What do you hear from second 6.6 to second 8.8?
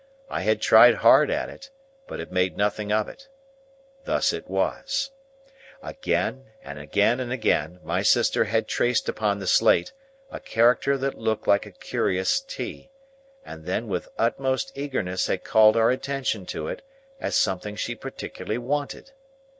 and again and again, my sister had